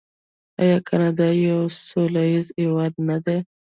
آیا 0.61 0.77
کاناډا 0.87 1.27
یو 1.47 1.61
سوله 1.87 2.21
ییز 2.31 2.47
هیواد 2.61 2.93
نه 3.09 3.17
دی؟ 3.25 3.37